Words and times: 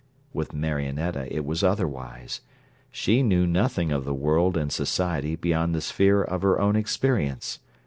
With 0.33 0.51
Marionetta 0.51 1.27
it 1.31 1.45
was 1.45 1.61
otherwise: 1.61 2.41
she 2.91 3.21
knew 3.21 3.45
nothing 3.45 3.91
of 3.91 4.03
the 4.03 4.15
world 4.15 4.57
and 4.57 4.71
society 4.71 5.35
beyond 5.35 5.75
the 5.75 5.81
sphere 5.81 6.23
of 6.23 6.41
her 6.41 6.59
own 6.59 6.75
experience. 6.75 7.59